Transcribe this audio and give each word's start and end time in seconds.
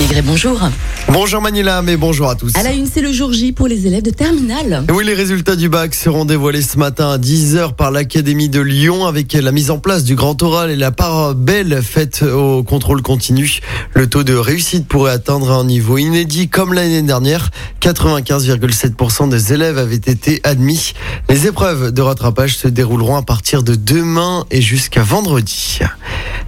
Maigret, 0.00 0.22
bonjour. 0.22 0.60
Bonjour 1.08 1.42
Manila, 1.42 1.82
mais 1.82 1.96
bonjour 1.96 2.30
à 2.30 2.36
tous. 2.36 2.54
À 2.54 2.62
la 2.62 2.72
une, 2.72 2.86
c'est 2.86 3.00
le 3.00 3.12
jour 3.12 3.32
J 3.32 3.50
pour 3.50 3.66
les 3.66 3.88
élèves 3.88 4.02
de 4.02 4.10
terminale. 4.10 4.84
Oui, 4.92 5.04
les 5.04 5.14
résultats 5.14 5.56
du 5.56 5.68
bac 5.68 5.92
seront 5.92 6.24
dévoilés 6.24 6.62
ce 6.62 6.78
matin 6.78 7.10
à 7.10 7.18
10h 7.18 7.74
par 7.74 7.90
l'Académie 7.90 8.48
de 8.48 8.60
Lyon 8.60 9.06
avec 9.06 9.32
la 9.32 9.50
mise 9.50 9.72
en 9.72 9.78
place 9.78 10.04
du 10.04 10.14
grand 10.14 10.40
oral 10.40 10.70
et 10.70 10.76
la 10.76 10.92
part 10.92 11.34
belle 11.34 11.82
faite 11.82 12.22
au 12.22 12.62
contrôle 12.62 13.02
continu. 13.02 13.58
Le 13.94 14.06
taux 14.06 14.22
de 14.22 14.34
réussite 14.34 14.86
pourrait 14.86 15.12
atteindre 15.12 15.50
un 15.50 15.64
niveau 15.64 15.98
inédit 15.98 16.48
comme 16.48 16.74
l'année 16.74 17.02
dernière. 17.02 17.50
95,7% 17.80 19.28
des 19.28 19.52
élèves 19.52 19.78
avaient 19.78 19.96
été 19.96 20.40
admis. 20.44 20.92
Les 21.28 21.48
épreuves 21.48 21.90
de 21.90 22.02
rattrapage 22.02 22.56
se 22.56 22.68
dérouleront 22.68 23.16
à 23.16 23.22
partir 23.22 23.64
de 23.64 23.74
demain 23.74 24.44
et 24.52 24.60
jusqu'à 24.60 25.02
vendredi. 25.02 25.80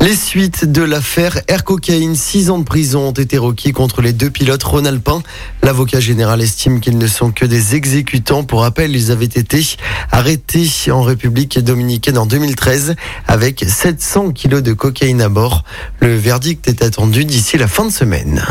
Les 0.00 0.14
suites 0.14 0.64
de 0.70 0.82
l'affaire 0.82 1.40
Air 1.48 1.64
Cocaïne, 1.64 2.14
six 2.14 2.50
ans 2.50 2.58
de 2.58 2.64
prison 2.64 3.08
ont 3.08 3.12
été 3.12 3.37
contre 3.72 4.02
les 4.02 4.12
deux 4.12 4.30
pilotes 4.30 4.62
Rhône-Alpin. 4.62 5.22
L'avocat 5.62 6.00
général 6.00 6.40
estime 6.40 6.80
qu'ils 6.80 6.98
ne 6.98 7.06
sont 7.06 7.30
que 7.30 7.44
des 7.44 7.74
exécutants. 7.74 8.42
Pour 8.42 8.62
rappel, 8.62 8.94
ils 8.96 9.10
avaient 9.10 9.24
été 9.24 9.64
arrêtés 10.10 10.68
en 10.90 11.02
République 11.02 11.58
dominicaine 11.58 12.18
en 12.18 12.26
2013 12.26 12.96
avec 13.26 13.64
700 13.66 14.32
kilos 14.32 14.62
de 14.62 14.72
cocaïne 14.72 15.22
à 15.22 15.28
bord. 15.28 15.64
Le 16.00 16.16
verdict 16.16 16.68
est 16.68 16.82
attendu 16.82 17.24
d'ici 17.24 17.58
la 17.58 17.68
fin 17.68 17.84
de 17.84 17.92
semaine. 17.92 18.44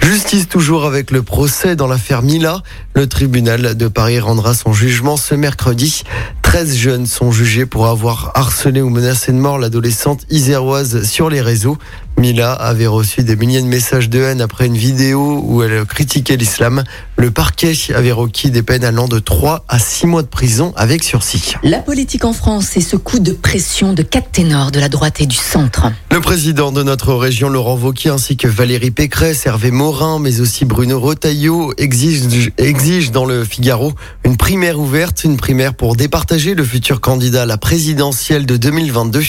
Justice 0.00 0.48
toujours 0.48 0.84
avec 0.84 1.10
le 1.10 1.22
procès 1.22 1.76
dans 1.76 1.86
l'affaire 1.86 2.22
Mila. 2.22 2.62
Le 2.94 3.08
tribunal 3.08 3.76
de 3.76 3.88
Paris 3.88 4.20
rendra 4.20 4.54
son 4.54 4.72
jugement 4.72 5.16
ce 5.16 5.34
mercredi. 5.34 6.04
13 6.50 6.76
jeunes 6.76 7.06
sont 7.06 7.30
jugés 7.30 7.64
pour 7.64 7.86
avoir 7.86 8.32
harcelé 8.34 8.82
ou 8.82 8.90
menacé 8.90 9.30
de 9.30 9.36
mort 9.36 9.56
l'adolescente 9.56 10.22
iséroise 10.30 11.04
sur 11.04 11.30
les 11.30 11.40
réseaux. 11.40 11.78
Mila 12.16 12.52
avait 12.52 12.88
reçu 12.88 13.22
des 13.22 13.36
milliers 13.36 13.62
de 13.62 13.66
messages 13.66 14.10
de 14.10 14.20
haine 14.20 14.42
après 14.42 14.66
une 14.66 14.76
vidéo 14.76 15.42
où 15.42 15.62
elle 15.62 15.86
critiquait 15.86 16.36
l'islam. 16.36 16.82
Le 17.16 17.30
parquet 17.30 17.72
avait 17.94 18.12
requis 18.12 18.50
des 18.50 18.62
peines 18.62 18.84
allant 18.84 19.08
de 19.08 19.18
3 19.18 19.64
à 19.68 19.78
6 19.78 20.06
mois 20.06 20.22
de 20.22 20.26
prison 20.26 20.74
avec 20.76 21.02
sursis. 21.02 21.54
La 21.62 21.78
politique 21.78 22.24
en 22.24 22.34
France 22.34 22.76
et 22.76 22.82
ce 22.82 22.96
coup 22.96 23.20
de 23.20 23.32
pression 23.32 23.94
de 23.94 24.02
quatre 24.02 24.32
ténors 24.32 24.70
de 24.70 24.80
la 24.80 24.90
droite 24.90 25.20
et 25.20 25.26
du 25.26 25.36
centre. 25.36 25.86
Le 26.10 26.20
président 26.20 26.72
de 26.72 26.82
notre 26.82 27.14
région, 27.14 27.48
Laurent 27.48 27.78
Wauquiez, 27.78 28.10
ainsi 28.10 28.36
que 28.36 28.48
Valérie 28.48 28.90
Pécresse, 28.90 29.46
Hervé 29.46 29.70
Morin, 29.70 30.18
mais 30.18 30.40
aussi 30.40 30.66
Bruno 30.66 31.00
Retailleau, 31.00 31.72
exigent, 31.78 32.50
exigent 32.58 33.12
dans 33.12 33.24
le 33.24 33.44
Figaro 33.44 33.94
une 34.24 34.36
primaire 34.36 34.78
ouverte, 34.78 35.24
une 35.24 35.38
primaire 35.38 35.72
pour 35.72 35.96
départager 35.96 36.39
le 36.48 36.64
futur 36.64 37.02
candidat 37.02 37.42
à 37.42 37.46
la 37.46 37.58
présidentielle 37.58 38.46
de 38.46 38.56
2022. 38.56 39.20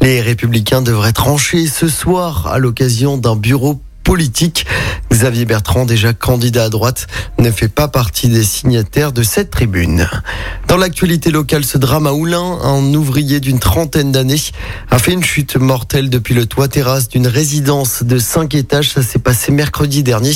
Les 0.00 0.20
républicains 0.20 0.80
devraient 0.80 1.12
trancher 1.12 1.66
ce 1.66 1.88
soir 1.88 2.46
à 2.46 2.58
l'occasion 2.58 3.18
d'un 3.18 3.34
bureau 3.34 3.80
politique. 4.04 4.64
Xavier 5.10 5.44
Bertrand, 5.44 5.84
déjà 5.86 6.12
candidat 6.12 6.64
à 6.64 6.68
droite, 6.68 7.08
ne 7.38 7.50
fait 7.50 7.68
pas 7.68 7.88
partie 7.88 8.28
des 8.28 8.44
signataires 8.44 9.12
de 9.12 9.24
cette 9.24 9.50
tribune. 9.50 10.08
Dans 10.68 10.76
l'actualité 10.76 11.32
locale, 11.32 11.64
ce 11.64 11.78
drame 11.78 12.06
à 12.06 12.12
Oulin, 12.12 12.58
un 12.62 12.94
ouvrier 12.94 13.40
d'une 13.40 13.58
trentaine 13.58 14.12
d'années 14.12 14.40
a 14.90 15.00
fait 15.00 15.12
une 15.12 15.24
chute 15.24 15.56
mortelle 15.56 16.10
depuis 16.10 16.34
le 16.34 16.46
toit 16.46 16.68
terrasse 16.68 17.08
d'une 17.08 17.26
résidence 17.26 18.04
de 18.04 18.18
5 18.18 18.54
étages. 18.54 18.90
Ça 18.90 19.02
s'est 19.02 19.18
passé 19.18 19.50
mercredi 19.50 20.04
dernier. 20.04 20.34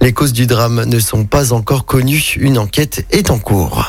Les 0.00 0.12
causes 0.12 0.32
du 0.32 0.48
drame 0.48 0.84
ne 0.84 0.98
sont 0.98 1.24
pas 1.24 1.52
encore 1.52 1.86
connues. 1.86 2.34
Une 2.36 2.58
enquête 2.58 3.06
est 3.12 3.30
en 3.30 3.38
cours. 3.38 3.86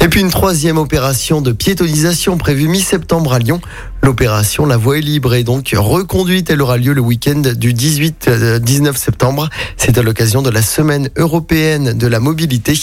Et 0.00 0.08
puis 0.08 0.20
une 0.20 0.30
troisième 0.30 0.78
opération 0.78 1.40
de 1.40 1.52
piétonisation 1.52 2.38
prévue 2.38 2.68
mi-septembre 2.68 3.32
à 3.32 3.38
Lyon. 3.38 3.60
L'opération 4.02 4.64
La 4.64 4.76
Voie 4.76 4.98
est 4.98 5.02
libre 5.02 5.34
est 5.34 5.42
donc 5.42 5.74
reconduite. 5.76 6.50
Elle 6.50 6.62
aura 6.62 6.78
lieu 6.78 6.92
le 6.92 7.00
week-end 7.00 7.42
du 7.56 7.74
18-19 7.74 8.96
septembre. 8.96 9.50
C'est 9.76 9.98
à 9.98 10.02
l'occasion 10.02 10.40
de 10.40 10.50
la 10.50 10.62
semaine 10.62 11.10
européenne 11.16 11.98
de 11.98 12.06
la 12.06 12.20
mobilité. 12.20 12.74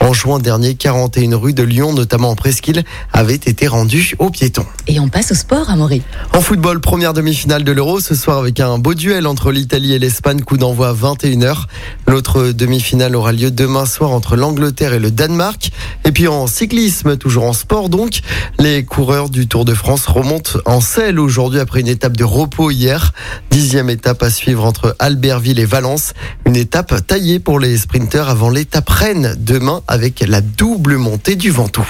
En 0.00 0.12
juin 0.12 0.40
dernier, 0.40 0.74
41 0.74 1.36
rues 1.36 1.54
de 1.54 1.62
Lyon, 1.62 1.92
notamment 1.92 2.30
en 2.30 2.34
Presqu'île, 2.34 2.82
avaient 3.12 3.34
été 3.34 3.66
rendues 3.66 4.14
aux 4.18 4.30
piétons. 4.30 4.66
Et 4.88 4.98
on 5.00 5.08
passe 5.08 5.30
au 5.32 5.34
sport, 5.34 5.70
Amaury. 5.70 6.02
En 6.32 6.40
football, 6.40 6.80
première 6.80 7.14
demi-finale 7.14 7.64
de 7.64 7.72
l'Euro 7.72 8.00
ce 8.00 8.14
soir 8.14 8.38
avec 8.38 8.60
un 8.60 8.78
beau 8.78 8.94
duel 8.94 9.26
entre 9.26 9.52
l'Italie 9.52 9.94
et 9.94 9.98
l'Espagne, 9.98 10.40
coup 10.40 10.56
d'envoi 10.56 10.88
à 10.88 10.92
21h. 10.92 11.64
L'autre 12.06 12.50
demi-finale 12.50 13.16
aura 13.16 13.32
lieu 13.32 13.50
demain 13.50 13.86
soir 13.86 14.10
entre 14.10 14.36
l'Angleterre 14.36 14.92
et 14.92 14.98
le 14.98 15.10
Danemark. 15.10 15.70
Et 16.04 16.12
puis 16.12 16.28
en 16.28 16.33
cyclisme, 16.46 17.16
toujours 17.16 17.44
en 17.44 17.52
sport 17.52 17.88
donc, 17.88 18.20
les 18.58 18.84
coureurs 18.84 19.30
du 19.30 19.46
Tour 19.46 19.64
de 19.64 19.74
France 19.74 20.06
remontent 20.06 20.58
en 20.64 20.80
selle 20.80 21.18
aujourd'hui 21.18 21.60
après 21.60 21.80
une 21.80 21.88
étape 21.88 22.16
de 22.16 22.24
repos 22.24 22.70
hier. 22.70 23.12
Dixième 23.50 23.90
étape 23.90 24.22
à 24.22 24.30
suivre 24.30 24.64
entre 24.64 24.96
Albertville 24.98 25.58
et 25.58 25.64
Valence. 25.64 26.12
Une 26.46 26.56
étape 26.56 27.06
taillée 27.06 27.38
pour 27.38 27.58
les 27.58 27.78
sprinteurs 27.78 28.28
avant 28.28 28.50
l'étape 28.50 28.88
Rennes 28.88 29.36
demain 29.38 29.82
avec 29.88 30.24
la 30.26 30.40
double 30.40 30.96
montée 30.96 31.36
du 31.36 31.50
Ventoux. 31.50 31.86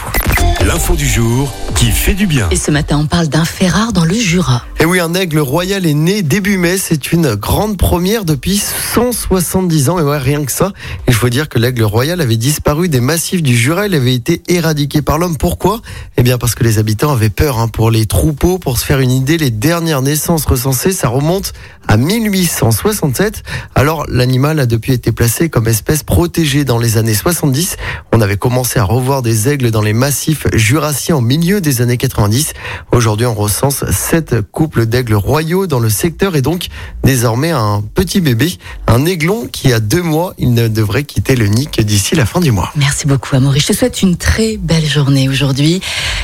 L'info 0.66 0.94
du 0.94 1.08
jour 1.08 1.52
qui 1.74 1.90
fait 1.90 2.14
du 2.14 2.26
bien. 2.26 2.48
Et 2.50 2.56
ce 2.56 2.70
matin, 2.70 2.98
on 2.98 3.06
parle 3.06 3.28
d'un 3.28 3.44
fait 3.44 3.68
rare 3.68 3.92
dans 3.92 4.04
le 4.04 4.14
Jura. 4.14 4.64
Et 4.80 4.84
oui, 4.86 5.00
un 5.00 5.12
aigle 5.14 5.38
royal 5.38 5.84
est 5.86 5.94
né 5.94 6.22
début 6.22 6.56
mai. 6.56 6.78
C'est 6.78 7.12
une 7.12 7.34
grande 7.34 7.76
première 7.76 8.24
depuis 8.24 8.56
170 8.94 9.90
ans. 9.90 9.98
Et 9.98 10.02
ouais, 10.02 10.18
rien 10.18 10.44
que 10.44 10.52
ça. 10.52 10.72
Il 11.06 11.14
faut 11.14 11.28
dire 11.28 11.48
que 11.48 11.58
l'aigle 11.58 11.82
royal 11.82 12.20
avait 12.20 12.36
disparu 12.36 12.88
des 12.88 13.00
massifs 13.00 13.42
du 13.42 13.56
Jura. 13.56 13.86
Il 13.86 13.94
avait 13.94 14.14
été 14.14 14.33
éradiqué 14.48 15.00
par 15.02 15.18
l'homme. 15.18 15.36
Pourquoi? 15.36 15.80
Eh 16.16 16.22
bien, 16.22 16.36
parce 16.36 16.54
que 16.54 16.62
les 16.62 16.78
habitants 16.78 17.12
avaient 17.12 17.30
peur 17.30 17.58
hein, 17.58 17.68
pour 17.68 17.90
les 17.90 18.06
troupeaux. 18.06 18.58
Pour 18.58 18.78
se 18.78 18.84
faire 18.84 19.00
une 19.00 19.10
idée, 19.10 19.38
les 19.38 19.50
dernières 19.50 20.02
naissances 20.02 20.44
recensées, 20.44 20.92
ça 20.92 21.08
remonte 21.08 21.54
à 21.88 21.96
1867. 21.96 23.42
Alors, 23.74 24.04
l'animal 24.08 24.60
a 24.60 24.66
depuis 24.66 24.92
été 24.92 25.10
placé 25.10 25.48
comme 25.48 25.68
espèce 25.68 26.02
protégée 26.02 26.64
dans 26.64 26.78
les 26.78 26.98
années 26.98 27.14
70. 27.14 27.76
On 28.12 28.20
avait 28.20 28.36
commencé 28.36 28.78
à 28.78 28.84
revoir 28.84 29.22
des 29.22 29.48
aigles 29.48 29.70
dans 29.70 29.82
les 29.82 29.94
massifs 29.94 30.46
jurassiens 30.52 31.16
au 31.16 31.20
milieu 31.20 31.62
des 31.62 31.80
années 31.80 31.96
90. 31.96 32.52
Aujourd'hui, 32.92 33.26
on 33.26 33.34
recense 33.34 33.84
sept 33.90 34.42
couples 34.52 34.84
d'aigles 34.86 35.14
royaux 35.14 35.66
dans 35.66 35.80
le 35.80 35.88
secteur 35.88 36.36
et 36.36 36.42
donc 36.42 36.66
désormais 37.02 37.52
un 37.52 37.82
petit 37.94 38.20
bébé, 38.20 38.52
un 38.86 39.06
aiglon 39.06 39.48
qui 39.50 39.72
a 39.72 39.80
deux 39.80 40.02
mois. 40.02 40.34
Il 40.36 40.52
ne 40.52 40.68
devrait 40.68 41.04
quitter 41.04 41.36
le 41.36 41.48
que 41.70 41.82
d'ici 41.82 42.14
la 42.14 42.26
fin 42.26 42.40
du 42.40 42.50
mois. 42.50 42.72
Merci 42.76 43.06
beaucoup, 43.06 43.36
Amaury. 43.36 43.60
Je 43.60 43.68
te 43.68 43.72
souhaite 43.72 44.02
une 44.02 44.16
très 44.24 44.56
belle 44.56 44.86
journée 44.86 45.28
aujourd'hui. 45.28 45.80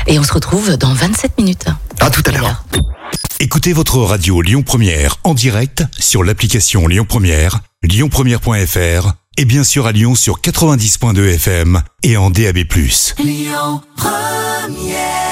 Et 0.06 0.18
on 0.18 0.22
se 0.22 0.32
retrouve 0.32 0.76
dans 0.76 0.92
27 0.92 1.38
minutes. 1.38 1.66
À 2.00 2.10
tout 2.10 2.22
à 2.26 2.32
l'heure. 2.32 2.64
Écoutez 3.38 3.72
votre 3.72 3.98
radio 3.98 4.40
Lyon 4.40 4.62
Première 4.62 5.16
en 5.22 5.34
direct 5.34 5.84
sur 5.98 6.24
l'application 6.24 6.86
Lyon 6.86 7.04
Première, 7.06 7.60
lyonpremière.fr 7.82 9.12
et 9.36 9.44
bien 9.44 9.64
sûr 9.64 9.86
à 9.86 9.92
Lyon 9.92 10.14
sur 10.14 10.40
90.2 10.40 11.34
FM 11.34 11.82
et 12.02 12.16
en 12.16 12.30
DAB+. 12.30 12.58
Lyon 13.18 13.82
Première 13.96 15.29